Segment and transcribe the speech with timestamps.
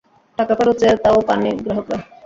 [0.37, 1.97] টাকা ফেরত চেয়ে তাও পাননি গ্রাহকরা।